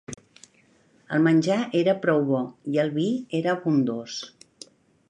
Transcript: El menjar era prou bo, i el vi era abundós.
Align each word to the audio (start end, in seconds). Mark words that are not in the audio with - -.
El 1.17 1.21
menjar 1.27 1.59
era 1.81 1.95
prou 2.07 2.25
bo, 2.31 2.41
i 2.77 2.83
el 2.87 2.91
vi 2.99 3.07
era 3.43 3.55
abundós. 3.57 4.19